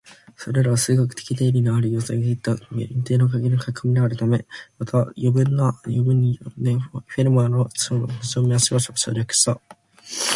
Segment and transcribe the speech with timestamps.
[0.35, 4.45] それらは数学的な定理あるいは予想であったが、限られた余白への書き込みであるため、
[4.79, 6.39] また充分な余白がある場合に
[6.91, 9.61] も、フェルマーはその証明をしばしば省略した